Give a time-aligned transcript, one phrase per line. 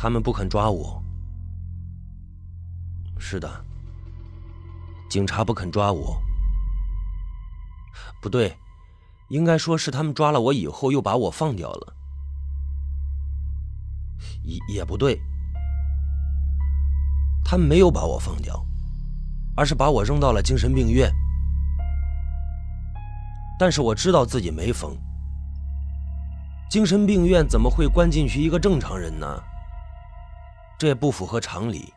[0.00, 1.02] 他们不肯抓我。
[3.18, 3.64] 是的，
[5.10, 6.22] 警察不肯抓我。
[8.22, 8.56] 不对，
[9.28, 11.94] 应该说是他们抓了我以后又把我放掉了。
[14.44, 15.20] 也也不对，
[17.44, 18.64] 他们没有把我放掉，
[19.56, 21.12] 而是把我扔到了精神病院。
[23.58, 24.96] 但是我知道自己没疯。
[26.70, 29.42] 精神病院怎么会关进去一个正常人呢？
[30.78, 31.92] 这也不符合常理。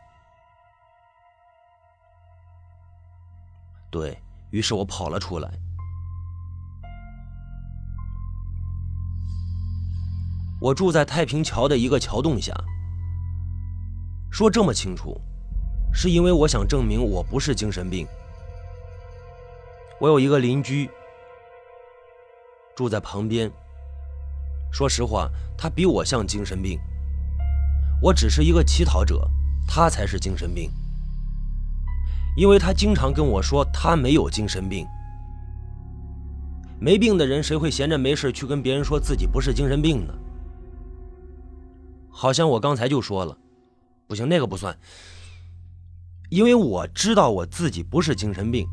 [3.91, 4.17] 对
[4.49, 5.52] 于是，我跑了出来。
[10.59, 12.53] 我住在太平桥的一个桥洞下。
[14.31, 15.20] 说这么清楚，
[15.94, 18.08] 是因为我想证明我不是精神病。
[20.00, 20.89] 我有一个邻居
[22.75, 23.52] 住在旁边。
[24.72, 26.80] 说实话，他比我像精神病。
[28.02, 29.30] 我只是一个乞讨者，
[29.67, 30.71] 他才是精神病。
[32.35, 34.88] 因为他经常跟我说他没有精神病。
[36.80, 40.13] 没病的人谁会闲着没事去跟别人说自己不是精神病呢？
[42.09, 43.38] 好像我刚才就说了，
[44.08, 44.75] 不行，那个不算。
[46.30, 48.65] 因为我知道我自己不是精神病，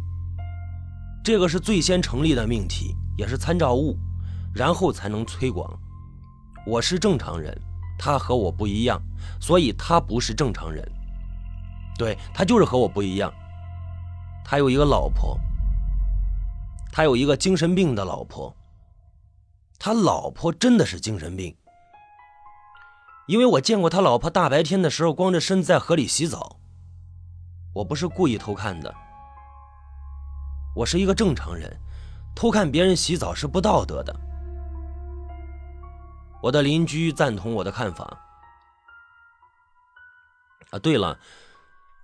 [1.22, 3.98] 这个是最先成立的命题，也是参照物，
[4.54, 5.78] 然后才能推广。
[6.66, 7.60] 我是正常人，
[7.98, 9.00] 他和我不一样，
[9.40, 10.86] 所以他不是正常人。
[11.98, 13.32] 对他就是和我不一样。
[14.44, 15.38] 他有一个老婆，
[16.92, 18.54] 他有一个精神病的老婆。
[19.78, 21.56] 他老婆真的是精神病，
[23.26, 26.56] 因为我见过他老婆大白天的时候光着身子在河里洗澡。
[27.74, 28.92] 我不是故意偷看的，
[30.74, 31.78] 我是一个正常人，
[32.34, 34.14] 偷看别人洗澡是不道德的。
[36.40, 38.04] 我的邻居赞同我的看法。
[40.70, 41.18] 啊，对了，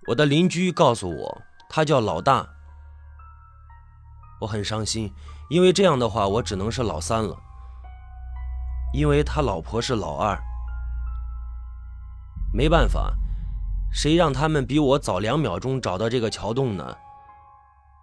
[0.07, 2.47] 我的邻居告诉我，他叫老大。
[4.41, 5.13] 我很伤心，
[5.49, 7.37] 因为这样的话，我只能是老三了，
[8.93, 10.37] 因为他老婆是老二。
[12.51, 13.13] 没办法，
[13.93, 16.97] 谁让他们比我早两秒钟找到这个桥洞呢？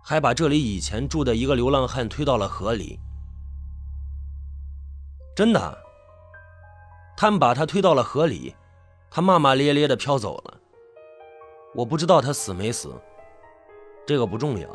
[0.04, 2.98] 还把这里以前住的一个流浪汉推到了河里。
[5.34, 5.81] 真的。
[7.22, 8.53] 他们把他推到了河里，
[9.09, 10.59] 他骂骂咧咧的飘走了。
[11.72, 12.93] 我不知道他死没死，
[14.05, 14.69] 这个不重要。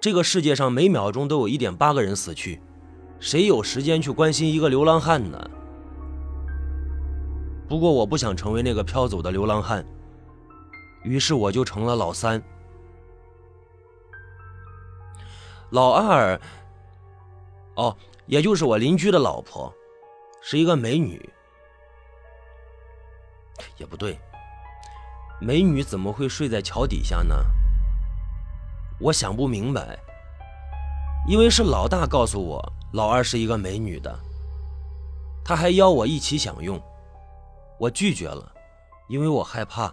[0.00, 2.62] 这个世界上每秒钟都有一点八个人死去，
[3.18, 5.50] 谁有时间去关心一个流浪汉呢？
[7.68, 9.84] 不过我不想成为那个飘走的流浪汉，
[11.02, 12.40] 于是我就成了老三。
[15.70, 16.40] 老二，
[17.74, 19.74] 哦，也就是我邻居的老婆，
[20.40, 21.28] 是一个美女。
[23.76, 24.18] 也不对，
[25.40, 27.34] 美女怎么会睡在桥底下呢？
[29.00, 29.98] 我想不明白。
[31.26, 34.18] 因为是老大告诉我，老二是一个美女的，
[35.44, 36.80] 他还邀我一起享用，
[37.78, 38.50] 我拒绝了，
[39.08, 39.92] 因为我害怕，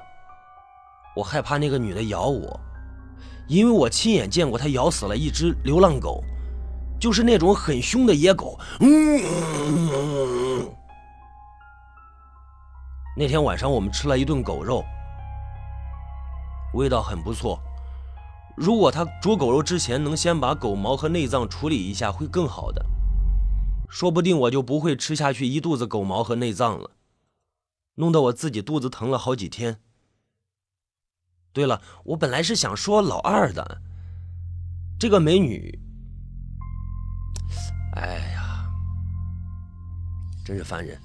[1.14, 2.58] 我害怕那个女的咬我，
[3.48, 6.24] 因为我亲眼见过她咬死了一只流浪狗，
[7.00, 8.58] 就是那种很凶的野狗。
[8.80, 9.22] 嗯。
[13.18, 14.84] 那天晚上我们吃了一顿狗肉，
[16.74, 17.58] 味道很不错。
[18.58, 22.86] 如果他煮狗肉之前能先把狗毛和内脏处理一下，会更好的。
[23.88, 26.92] 说不定我就不会吃下去一肚子狗毛和内脏了，
[27.96, 29.80] 弄得我自己肚子疼了好几天。
[31.54, 33.82] 对了，我本来是想说老二的
[35.00, 35.80] 这个美女，
[37.96, 38.66] 哎呀，
[40.44, 41.00] 真是烦人！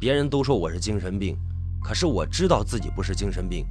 [0.00, 1.38] 别人都说我是精神病。
[1.82, 3.66] 可是我知道自己不是精神病，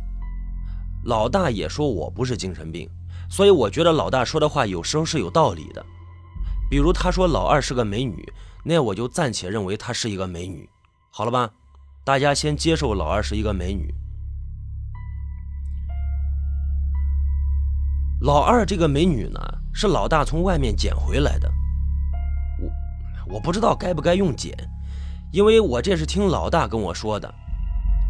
[1.05, 2.89] 老大也说我不是精神病，
[3.29, 5.85] 所以我觉得老大说的话有时候是有道理的。
[6.69, 8.25] 比如他说老二是个美女，
[8.63, 10.69] 那我就暂且认为她是一个美女，
[11.09, 11.49] 好了吧？
[12.03, 13.93] 大家先接受老二是一个美女。
[18.21, 19.39] 老二这个美女呢，
[19.73, 21.51] 是老大从外面捡回来的。
[23.27, 24.55] 我我不知道该不该用捡，
[25.31, 27.33] 因为我这是听老大跟我说的。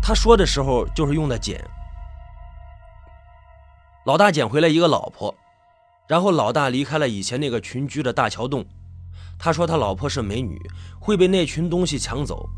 [0.02, 1.64] 他说的时候就是用的捡。
[4.06, 5.34] 老大捡回来一个老婆，
[6.08, 8.66] 然后老大离开了以前那个群居的大桥洞。
[9.38, 10.60] 他说他老婆是美女，
[11.00, 12.50] 会被那群东西抢走。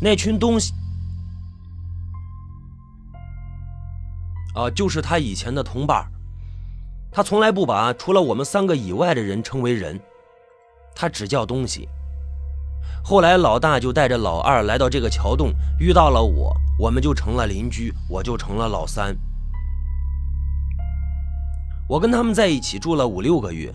[0.00, 0.72] 那群东西，
[4.54, 6.04] 啊，就是他以前的同伴。
[7.12, 10.00] 他从来不把除了我们三个以外的人称为人，
[10.94, 11.88] 他只叫东西。
[13.02, 19.16] 后来老大就带着老二来到这个桥洞，遇到了我，我们就成了邻居，我就成了老三。
[21.88, 23.74] 我跟他们在一起住了五六个月，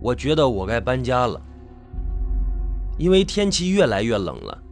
[0.00, 1.40] 我觉得我该搬家了，
[2.98, 4.62] 因为天气越来越冷了，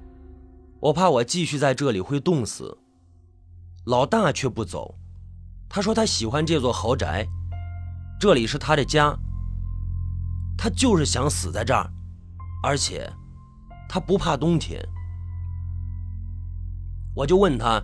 [0.81, 2.79] 我怕我继续在这里会冻死。
[3.87, 4.95] 老大却不走，
[5.69, 7.27] 他说他喜欢这座豪宅，
[8.19, 9.15] 这里是他的家，
[10.57, 11.91] 他就是想死在这儿，
[12.63, 13.13] 而且。
[13.89, 14.81] 他不怕冬天，
[17.15, 17.83] 我就问他：“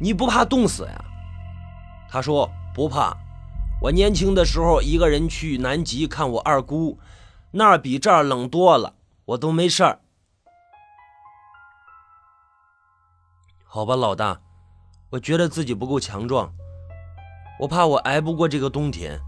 [0.00, 1.04] 你不怕冻死呀？”
[2.08, 3.16] 他说：“不怕，
[3.82, 6.98] 我年轻的时候一个人去南极看我二姑，
[7.50, 8.94] 那儿比这儿冷多了，
[9.26, 10.00] 我都没事儿。”
[13.64, 14.40] 好吧，老大，
[15.10, 16.52] 我觉得自己不够强壮，
[17.60, 19.20] 我怕我挨不过这个冬天，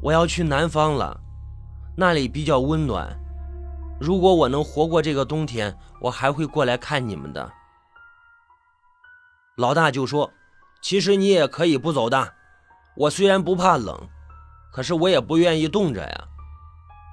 [0.00, 1.20] 我要去南方了，
[1.96, 3.18] 那里比较温暖。
[4.00, 7.52] 如果我能活过这个冬天，我还会过来看你们的。
[9.56, 10.32] 老大就说
[10.80, 12.34] ：“其实你也可以不走的。
[12.96, 14.08] 我虽然不怕冷，
[14.72, 16.24] 可是我也不愿意冻着呀。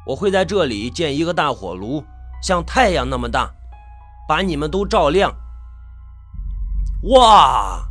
[0.06, 2.04] 我会在这里建一个大火炉，
[2.42, 3.52] 像太阳那么大，
[4.28, 5.36] 把你们都照亮。”
[7.10, 7.88] 哇！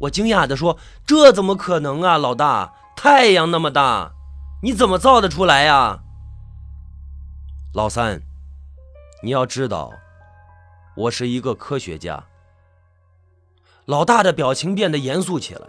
[0.00, 2.72] 我惊讶地说：“这怎么可能啊，老大！
[2.96, 4.12] 太阳那么大，
[4.62, 6.00] 你怎么造得出来呀？”
[7.72, 8.20] 老三。
[9.24, 9.92] 你要知道，
[10.96, 12.24] 我是一个科学家。
[13.84, 15.68] 老大的表情变得严肃起来，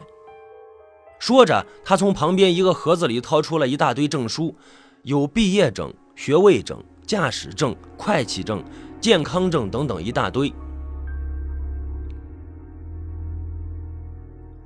[1.19, 4.55] 说着，他从旁边一个盒子里掏出了一大堆证书，
[5.03, 8.63] 有毕业证、学位证、驾驶证、会计证、
[8.99, 10.51] 健康证等等一大堆。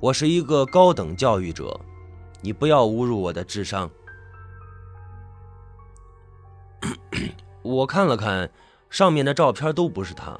[0.00, 1.78] 我是一个高等教育者，
[2.40, 3.90] 你不要侮辱我的智商。
[7.60, 8.50] 我看了看。
[8.90, 10.38] 上面的照片都不是他，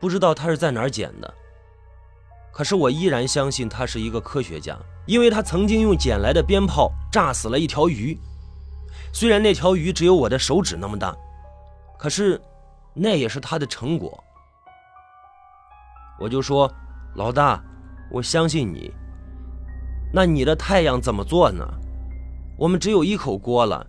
[0.00, 1.34] 不知道他是在哪儿捡的。
[2.52, 8.16] 可是我依然相信他是一个科学家，因为他曾经用捡来的鞭炮炸死了一条鱼。
[9.12, 11.14] 虽然那条鱼只有我的手指那么大，
[11.98, 12.40] 可是
[12.94, 14.22] 那也是他的成果。
[16.18, 16.72] 我就说，
[17.14, 17.62] 老大，
[18.10, 18.90] 我相信你。
[20.12, 21.66] 那你的太阳怎么做呢？
[22.56, 23.86] 我们只有一口锅了，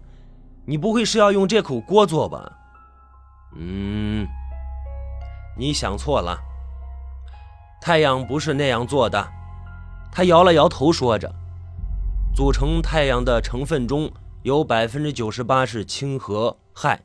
[0.66, 2.57] 你不会是要用这口锅做吧？
[3.56, 4.28] 嗯，
[5.58, 6.38] 你想错了。
[7.82, 9.28] 太阳不是那样做的。
[10.12, 11.34] 他摇了摇头，说着
[12.36, 14.12] ：“组成太阳的成分中
[14.44, 17.00] 有百分之九十八是氢和氦。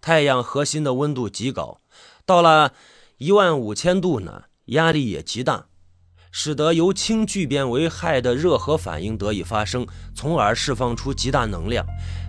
[0.00, 1.78] 太阳核心的温度极高，
[2.26, 2.72] 到了
[3.18, 5.66] 一万五千度呢，压力也极大，
[6.30, 11.86] 使得由氢聚变为氦的热核反应得以发生，从而释放出极大能量。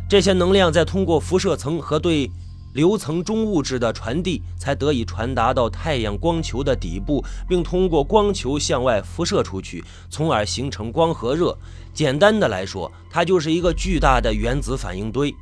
[0.10, 2.32] 这些能量再通过辐射层和对。”
[2.76, 11.58] 流层中物质的传递才得以传达到太阳光球的底部，并通过光球向外辐射出去，从而形成光和热。
[11.94, 15.34] 简单的来说，它就是一个巨大的原子反应堆。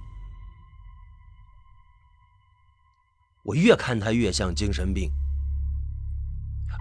[3.41, 5.11] 我越看他越像精神病。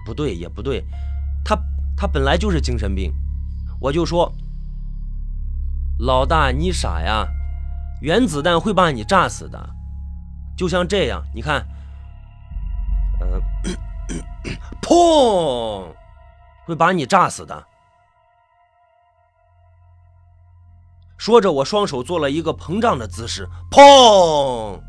[0.04, 0.84] 不对，也不对，
[1.43, 1.58] 他
[1.96, 3.10] 他本来就是精神病。
[3.81, 4.31] 我就说，
[6.00, 7.26] 老大你傻呀，
[8.02, 9.76] 原子弹会把你炸死的。
[10.56, 11.66] 就像这样，你看，
[13.20, 13.43] 嗯，
[14.80, 15.87] 砰，
[16.66, 17.66] 会把你炸死的。
[21.16, 24.80] 说着，我双手做了一个膨胀的姿势，砰！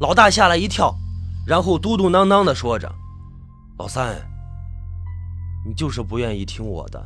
[0.00, 0.94] 老大吓了一跳，
[1.46, 2.90] 然后嘟嘟囔囔的说着
[3.78, 4.16] ：“老三，
[5.66, 7.04] 你就是不愿意听我的。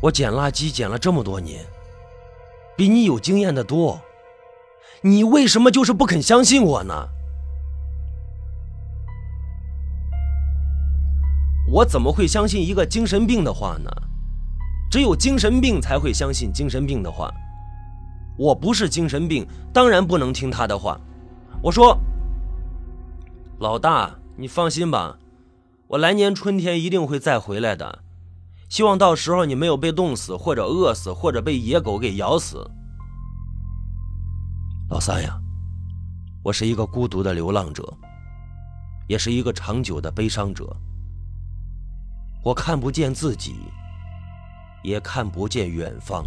[0.00, 1.64] 我捡垃圾捡了这么多年，
[2.76, 4.00] 比你有经验的多。”
[5.04, 7.08] 你为什么就是不肯相信我呢？
[11.68, 13.90] 我怎么会相信一个精神病的话呢？
[14.90, 17.32] 只有精神病才会相信精神病的话。
[18.38, 21.00] 我不是精神病，当然不能听他的话。
[21.62, 21.98] 我说
[23.58, 25.18] ：“老大，你放心吧，
[25.88, 28.00] 我来年春天一定会再回来的。
[28.68, 32.70] 希望到时候你没有被冻死，或者饿死，或者被野狗给咬死。”
[34.92, 35.40] 老三呀，
[36.42, 37.82] 我是一个孤独的流浪者，
[39.08, 40.76] 也是一个长久的悲伤者。
[42.44, 43.56] 我看不见自己，
[44.82, 46.26] 也看不见远方。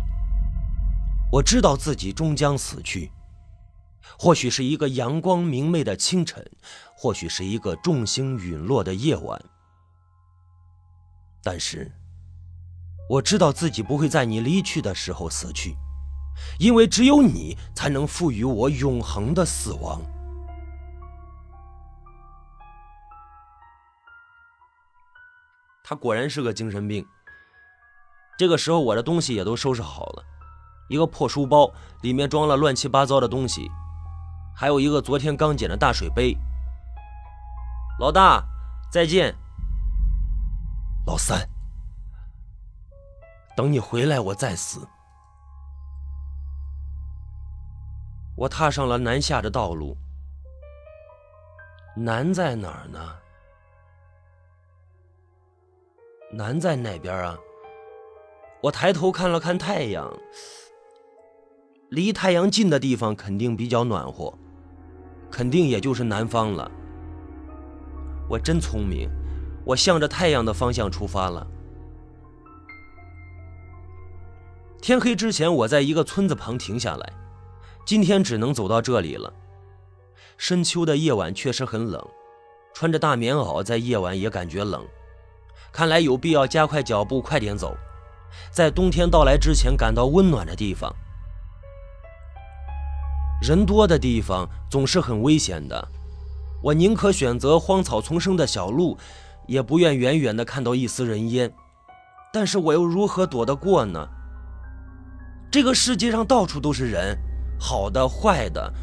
[1.31, 3.11] 我知道自己终将死去，
[4.17, 6.43] 或许是一个阳光明媚的清晨，
[6.97, 9.39] 或许是一个众星陨落的夜晚。
[11.43, 11.91] 但是，
[13.11, 15.77] 我知道自己不会在你离去的时候死去。
[16.59, 20.01] 因为只有你才能赋予我永恒的死亡。
[25.83, 27.05] 他果然是个精神病。
[28.37, 30.23] 这个时候，我的东西也都收拾好了，
[30.89, 33.69] 一个破书包里面装了乱七八糟的东西，
[34.55, 36.35] 还有一个昨天刚捡的大水杯。
[37.99, 38.43] 老大，
[38.91, 39.33] 再见。
[41.05, 41.47] 老三，
[43.55, 44.85] 等你回来，我再死。
[48.35, 49.95] 我踏上了南下的道路。
[51.95, 52.99] 南在哪儿呢？
[56.33, 57.37] 南在哪边啊？
[58.61, 60.11] 我抬头看了看太阳，
[61.89, 64.37] 离太阳近的地方肯定比较暖和，
[65.31, 66.69] 肯定也就是南方了。
[68.27, 69.09] 我真聪明，
[69.63, 71.47] 我向着太阳的方向出发了。
[74.81, 77.13] 天黑之前，我在一个村子旁停下来。
[77.85, 79.31] 今天只能走到这里了。
[80.37, 82.03] 深秋的夜晚确实很冷，
[82.73, 84.83] 穿着大棉袄在夜晚也感觉冷。
[85.71, 87.77] 看来有必要加快脚步，快点走，
[88.51, 90.93] 在冬天到来之前赶到温暖的地方。
[93.41, 95.87] 人多的地方总是很危险的，
[96.63, 98.97] 我宁可选择荒草丛生的小路，
[99.45, 101.53] 也不愿远远的看到一丝人烟。
[102.33, 104.07] 但是我又如何躲得过呢？
[105.51, 107.17] 这个世界上到处都是人。
[107.59, 108.73] 好的，坏的，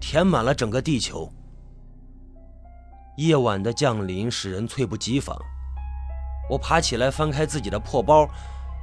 [0.00, 1.32] 填满了整个地球。
[3.16, 5.36] 夜晚的降临使人猝不及防。
[6.50, 8.28] 我爬起来，翻开自己的破包，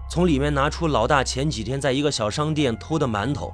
[0.10, 3.54] 从里面拿出老大前几天在一个小商店偷的馒头。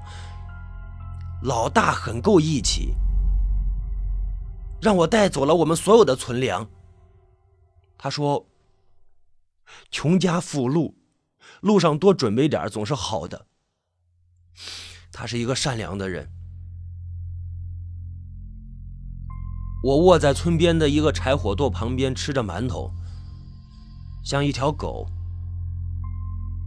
[1.41, 2.93] 老大很够义气，
[4.81, 6.67] 让我带走了我们所有的存粮。
[7.97, 8.45] 他说
[9.89, 10.95] ：“穷家富路，
[11.61, 13.47] 路上多准备点总是好的。”
[15.17, 16.29] 他是一个善良的人。
[19.81, 22.91] 我卧在村边的一个柴火垛旁边吃着馒头，
[24.25, 25.07] 像一条狗。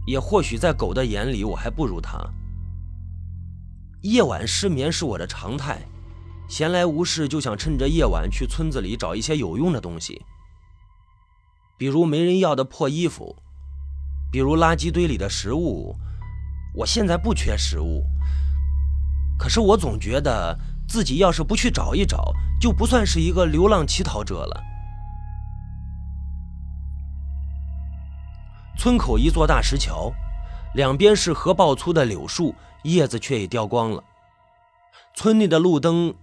[0.07, 2.17] 也或许在狗的眼里，我还不如他。
[4.01, 5.85] 夜晚失眠是我的常态，
[6.49, 10.25] 闲来无事就想趁着夜晚去村子里找一些有用的东西，
[11.77, 13.35] 比如没人要的破衣服，
[14.31, 15.95] 比如垃圾堆里的食物。
[16.79, 18.05] 我现在不缺食物。
[19.37, 20.57] 可是我总觉得
[20.87, 24.63] 自己要是不去找一找，就不算是一个流浪乞讨者了。
[28.77, 30.13] 村口一座大石桥，
[30.73, 34.01] 两边是河抱粗的柳树，叶子却已掉光了。
[35.13, 36.15] 村内的路灯，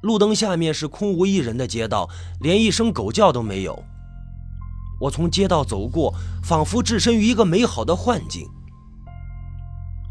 [0.00, 2.08] 路灯下面是空无一人的街道，
[2.40, 3.84] 连一声狗叫都没有。
[4.98, 8.48] 我从街道走过，仿佛置身于一个美好的幻境。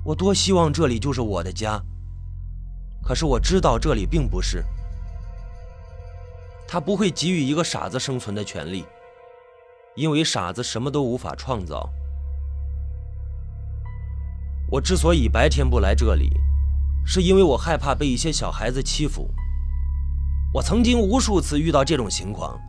[0.03, 1.81] 我多希望这里就是我的家。
[3.03, 4.63] 可是我知道这里并不是，
[6.67, 8.85] 他不会给予一个傻子生存的权利，
[9.95, 11.89] 因为傻子什么都无法创造。
[14.71, 16.31] 我之所以白天不来这里，
[17.05, 19.29] 是因为我害怕被一些小孩子欺负。
[20.53, 22.59] 我曾经无数次遇到这种情况，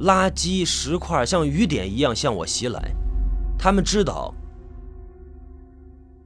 [0.00, 2.94] 垃圾石块像雨点一样向我袭来，
[3.58, 4.32] 他们知道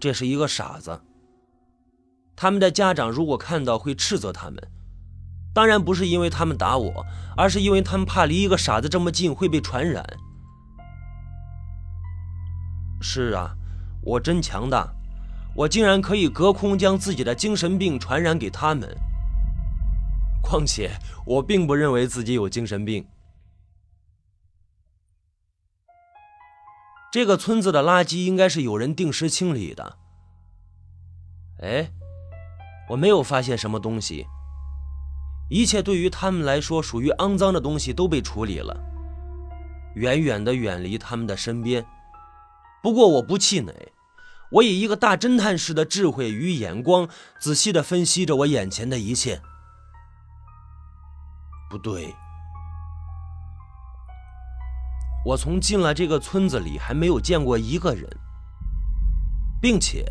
[0.05, 1.01] 这是一个傻子。
[2.37, 4.63] 他们的家长如果看到会斥责他们，
[5.55, 7.07] 当然不是因为他们打我，
[7.39, 10.05] 而是因为他们怕离一个傻子这么近会被传染。
[13.01, 13.57] 是啊，
[14.03, 14.93] 我真强大，
[15.57, 18.95] 我竟然可以隔空将自己的精神病传染给他们。
[20.43, 20.91] 况且
[21.25, 23.07] 我并不认为自己有精神病。
[27.15, 29.99] 这个村子的垃圾应该是有人定时清理的。
[31.63, 31.93] 哎。
[32.91, 34.27] 我没有发现什么东西，
[35.49, 38.77] 一切对于他们来说属于肮脏的东西都被处理了，
[39.95, 41.87] 远远的远离他们的身边。
[42.83, 43.73] 不过我不气馁，
[44.51, 49.41] 我以一个大侦探式的智慧与眼光，仔细的分析着我眼前的一切。
[51.71, 52.13] 不对，
[55.25, 58.09] 我从进了这个村子里还没有见过一个人，
[59.61, 60.05] 并且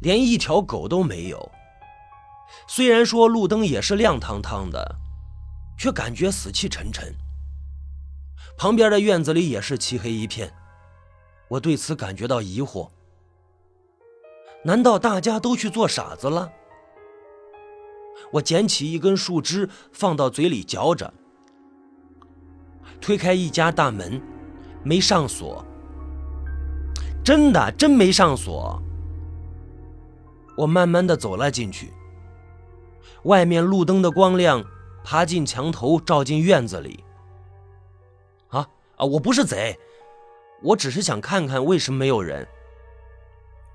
[0.00, 1.52] 连一条狗都没有。
[2.66, 4.96] 虽然说路灯也是亮堂堂的，
[5.76, 7.14] 却感觉死气沉沉。
[8.56, 10.54] 旁边的院子里也是漆黑一片，
[11.48, 12.90] 我对此感觉到疑惑。
[14.64, 16.50] 难道大家都去做傻子了？
[18.32, 21.12] 我捡起一根树枝放到嘴里嚼着，
[23.00, 24.20] 推开一家大门，
[24.82, 25.64] 没上锁，
[27.24, 28.80] 真的真没上锁。
[30.56, 31.92] 我慢慢的走了进去。
[33.24, 34.62] 外面路灯的光亮
[35.02, 37.02] 爬进墙头，照进院子里。
[38.48, 39.04] 啊啊！
[39.04, 39.78] 我不是贼，
[40.62, 42.46] 我只是想看看为什么没有人。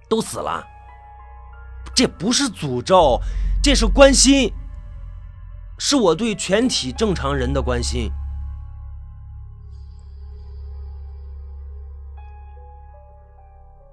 [0.08, 0.64] 都死了。
[1.94, 3.20] 这不是诅咒，
[3.62, 4.54] 这是关心，
[5.78, 8.10] 是我对全体正常人的关心。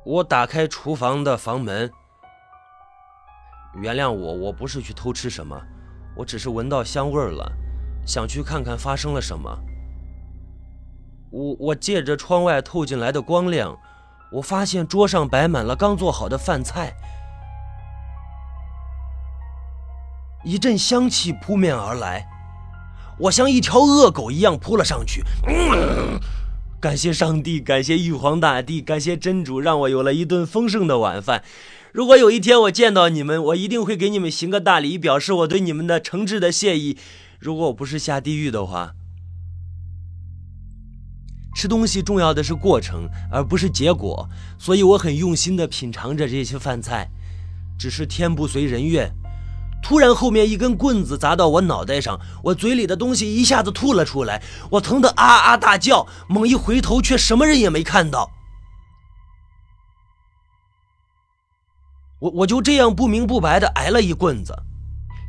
[0.06, 1.90] 我打开厨房的房门。
[3.75, 5.60] 原谅我，我不是去偷吃什么，
[6.14, 7.52] 我只是闻到香味了，
[8.06, 9.50] 想去看看发生了什么。
[11.32, 13.76] 我我借着窗外透进来的光亮，
[14.30, 16.94] 我发现桌上摆满了刚做好的饭菜，
[20.44, 22.25] 一阵香气扑面而来，
[23.18, 25.25] 我像一条恶狗一样扑了上去。
[26.87, 31.43] 感谢上帝，感谢玉皇大帝，感谢真主，让我有了一顿丰盛的晚饭。
[31.90, 36.97] 如果有一天我见到你们，我一定会给你们行个大礼，表示我对你们的诚挚的谢意。
[37.40, 38.95] 如果我不是下地狱的话，
[41.57, 47.11] 吃东西重要的是过程，而不是结果，所以我很用心的品尝着这些饭菜。
[47.76, 49.12] 只是天不随人愿，
[49.87, 58.28] 突然后面一根棍子砸到我脑袋上，我嘴里的东西一下子吐了出来，我疼得啊啊大叫，猛一回头却什么人也没看到。
[62.19, 64.52] 我我就这样不明不白的挨了一棍子，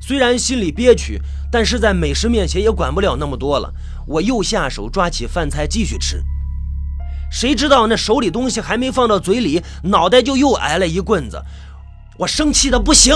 [0.02, 1.22] 虽然心里憋屈，
[1.52, 3.72] 但是在美食面前也管不了那么多了。
[4.08, 6.24] 我又下手抓起饭菜继续吃，
[7.32, 11.40] 谁知道那手里东西还没放到嘴里，脑袋就又挨了一棍子。
[12.18, 13.14] 我生气的不行，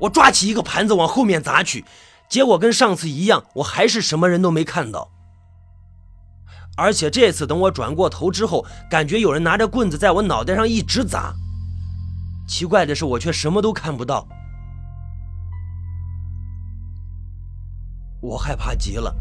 [0.00, 1.84] 我抓起一个盘子往后面砸去，
[2.28, 5.10] 结果跟上次一样，我还是什么人都没看到。
[6.76, 11.34] 而且这次等我转过头之后，感觉有人拿着棍子在我脑袋上一直砸。
[12.46, 14.28] 奇怪的是，我却什么都看不到。
[18.20, 19.14] 我害怕极了，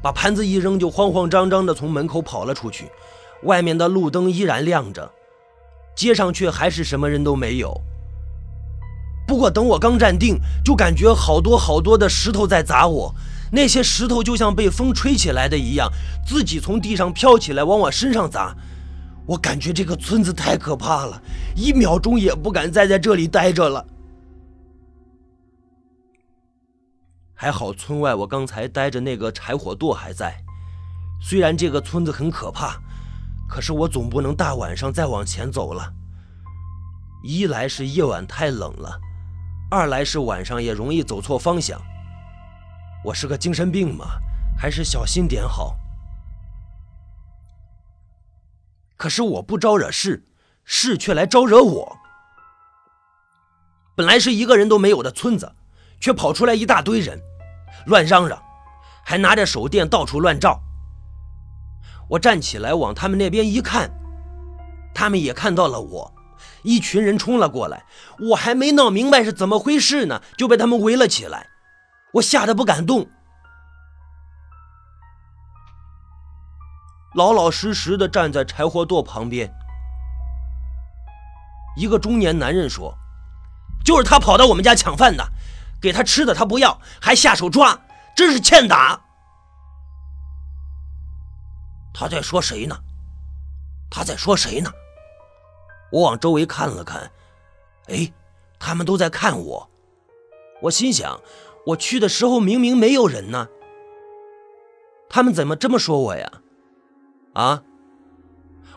[0.00, 2.90] 把盘子一扔，就慌慌张张的从门口跑了出去。
[3.44, 5.10] 外面的路灯依然亮着，
[5.96, 7.80] 街上却还是什么人都没有。
[9.28, 13.14] 不过等我刚站定，就感觉好多好多的石头在砸我，
[13.52, 15.92] 那些石头就像被风吹起来的一样，
[16.26, 18.56] 自己从地上飘起来往我身上砸。
[19.26, 21.22] 我感觉这个村子太可怕了，
[21.54, 23.84] 一秒钟也不敢再在这里待着了。
[27.34, 30.42] 还好村外我刚才待着那个柴火垛还在，
[31.20, 32.80] 虽然这个村子很可怕，
[33.46, 35.92] 可是我总不能大晚上再往前走了。
[37.22, 38.98] 一来是夜晚太冷了，
[39.70, 41.78] 二来是晚上也容易走错方向。
[43.04, 44.06] 我是个精神病嘛，
[44.56, 45.76] 还是小心点好。
[48.96, 50.24] 可是我不招惹事，
[50.64, 51.98] 事却来招惹我。
[53.94, 55.54] 本来是一个人都没有的村子，
[56.00, 57.20] 却跑出来一大堆人，
[57.86, 58.42] 乱嚷嚷，
[59.04, 60.58] 还拿着手电到处乱照。
[62.08, 63.90] 我站起来往他们那边一看，
[64.94, 66.14] 他们也看到了我，
[66.62, 67.84] 一群人冲了过来。
[68.30, 71.48] 我还没闹明白是怎么回事呢，就被他们围了起来，
[72.14, 73.08] 我吓得不敢动。
[77.14, 79.52] 老老实实的站在柴火垛旁边，
[81.76, 82.96] 一个中年男人说
[83.84, 85.26] ：“就是他跑到我们家抢饭的，
[85.80, 87.80] 给他吃的他不要，还下手抓，
[88.14, 89.00] 真是欠打。”
[91.94, 92.78] 他在说谁呢？
[93.90, 94.70] 他在说谁呢？
[95.90, 97.10] 我往周围看了看，
[97.86, 98.12] 哎，
[98.58, 99.70] 他们都在看我。
[100.62, 101.20] 我心想，
[101.66, 103.48] 我去的时候明明没有人呢，
[105.08, 106.30] 他们怎么这么说我呀？
[107.34, 107.62] 啊！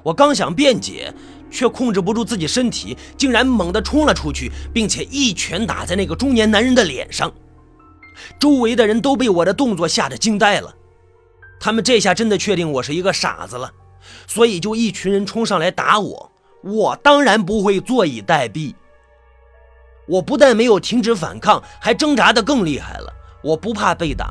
[0.04, 1.14] 我刚想辩解，
[1.50, 7.32] 却控制不住自己身体，竟然猛地冲了出去，并且一拳打在那个中年男人的脸上。
[8.40, 10.76] 周围的人都被我的动作吓得惊呆了，
[11.60, 13.74] 他们这下真的确定我是一个傻子了，
[14.28, 16.32] 所以就一群人冲上来打我。
[16.64, 18.74] 我当然不会坐以待毙，
[20.08, 23.14] 我不但没有停止反抗，还挣扎得更厉害了。
[23.44, 24.30] 我不怕被打，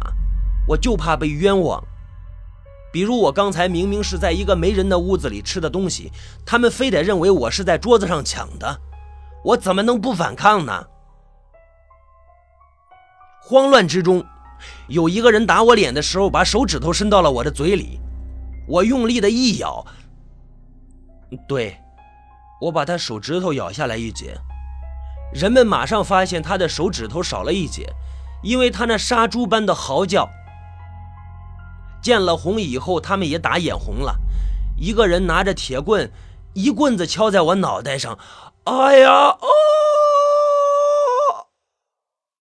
[0.69, 1.83] 我就怕被冤枉。
[2.93, 6.11] 比如我刚才明明是在一个没人的屋子里吃的东西，
[6.45, 8.81] 他们非得认为我是在桌子上抢的，
[9.45, 10.87] 我怎么能不反抗呢？
[13.43, 14.25] 慌乱之中，
[14.87, 18.01] 有一个人打我脸的时候，把手指头伸到了我的嘴里，
[18.69, 19.85] 我用力的一咬，
[21.49, 21.77] 对，
[22.61, 24.38] 我把他手指头咬下来一截，
[25.33, 27.92] 人们马上发现他的手指头少了一截，
[28.42, 30.29] 因为他那杀猪般的嚎叫。
[32.03, 34.18] 见了红以后，他们也打眼红了。
[34.77, 36.11] 一个人拿着铁棍，
[36.55, 38.18] 一棍子敲在我脑袋上，
[38.64, 39.46] 哎呀，哦。